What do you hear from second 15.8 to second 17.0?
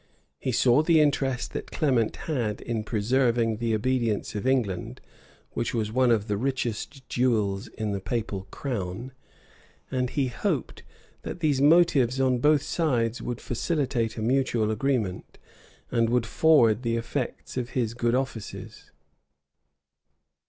and would forward the